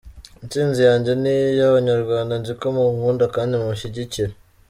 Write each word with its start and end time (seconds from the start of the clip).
Instinzi 0.43 0.81
yanjye 0.89 1.11
ni 1.21 1.31
iy'abanyarwanda 1.55 2.33
nziko 2.41 2.63
munkunda 2.75 3.25
kandi 3.35 3.53
munshyigikira. 3.61 4.33